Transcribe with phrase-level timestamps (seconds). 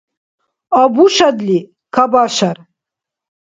[0.81, 1.59] Абушадли—
[1.95, 2.57] кабашар.